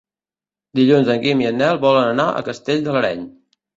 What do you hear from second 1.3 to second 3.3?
i en Nel volen anar a Castell de l'Areny.